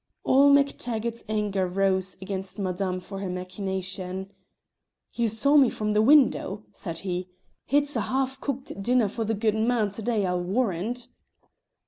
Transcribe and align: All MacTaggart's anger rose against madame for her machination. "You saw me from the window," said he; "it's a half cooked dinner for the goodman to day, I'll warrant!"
All 0.23 0.49
MacTaggart's 0.51 1.23
anger 1.29 1.67
rose 1.67 2.17
against 2.19 2.57
madame 2.57 2.99
for 2.99 3.19
her 3.19 3.29
machination. 3.29 4.31
"You 5.13 5.29
saw 5.29 5.57
me 5.57 5.69
from 5.69 5.93
the 5.93 6.01
window," 6.01 6.63
said 6.73 6.97
he; 7.05 7.29
"it's 7.69 7.95
a 7.95 8.01
half 8.01 8.41
cooked 8.41 8.81
dinner 8.81 9.07
for 9.07 9.25
the 9.25 9.35
goodman 9.35 9.91
to 9.91 10.01
day, 10.01 10.25
I'll 10.25 10.41
warrant!" 10.41 11.07